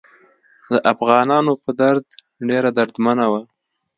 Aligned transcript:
د 0.71 0.73
افغانانو 0.93 1.53
په 1.63 1.71
درد 1.81 2.05
ډیره 2.49 2.69
دردمنه 2.77 3.25
وه. 3.31 3.41